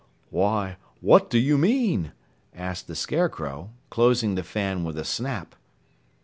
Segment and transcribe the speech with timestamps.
[0.31, 2.13] "Why, what do you mean?"
[2.55, 5.53] asked the Scarecrow, closing the fan with a snap.